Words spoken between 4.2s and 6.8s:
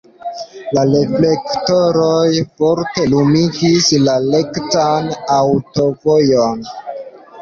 rektan aŭtovojon.